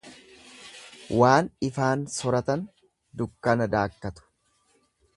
Waan 1.19 1.51
ifaan 1.69 2.07
soratan 2.15 2.65
dukkana 3.23 3.73
daakkatu. 3.77 4.29